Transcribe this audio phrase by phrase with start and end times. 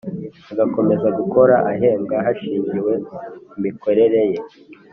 [0.51, 2.93] agakomeza gukora ahembwa hashingiwe
[3.57, 4.39] imikorere ye